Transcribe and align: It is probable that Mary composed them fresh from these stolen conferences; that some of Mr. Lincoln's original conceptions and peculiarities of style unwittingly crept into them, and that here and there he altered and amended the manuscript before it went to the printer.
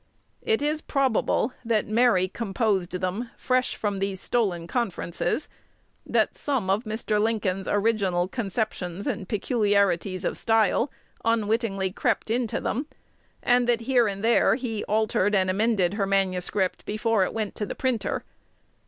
It 0.41 0.63
is 0.63 0.81
probable 0.81 1.53
that 1.63 1.87
Mary 1.87 2.27
composed 2.27 2.93
them 3.01 3.29
fresh 3.37 3.75
from 3.75 3.99
these 3.99 4.19
stolen 4.19 4.65
conferences; 4.65 5.47
that 6.07 6.35
some 6.35 6.71
of 6.71 6.85
Mr. 6.85 7.21
Lincoln's 7.21 7.67
original 7.67 8.27
conceptions 8.27 9.05
and 9.05 9.29
peculiarities 9.29 10.25
of 10.25 10.39
style 10.39 10.89
unwittingly 11.23 11.91
crept 11.91 12.31
into 12.31 12.59
them, 12.59 12.87
and 13.43 13.69
that 13.69 13.81
here 13.81 14.07
and 14.07 14.23
there 14.23 14.55
he 14.55 14.83
altered 14.85 15.35
and 15.35 15.51
amended 15.51 15.91
the 15.93 16.07
manuscript 16.07 16.83
before 16.87 17.23
it 17.23 17.31
went 17.31 17.53
to 17.53 17.67
the 17.67 17.75
printer. 17.75 18.23